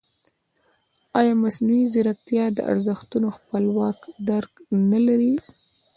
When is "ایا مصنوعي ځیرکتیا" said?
1.19-2.45